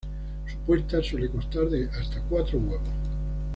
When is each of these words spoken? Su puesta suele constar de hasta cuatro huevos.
Su 0.47 0.57
puesta 0.65 1.03
suele 1.03 1.29
constar 1.29 1.69
de 1.69 1.87
hasta 1.87 2.21
cuatro 2.27 2.57
huevos. 2.57 2.89